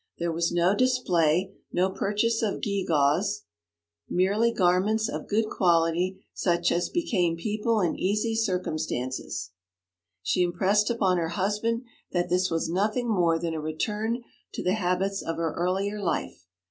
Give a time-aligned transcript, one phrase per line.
[0.17, 3.43] There was no display, no purchase of gewgaws
[4.09, 9.51] merely garments of good quality, such as became people in easy circumstances.
[10.23, 11.83] She impressed upon her husband
[12.13, 16.47] that this was nothing more than a return to the habits of her earlier life.